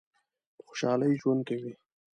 [0.55, 1.73] په خوشحالی ژوند کوی؟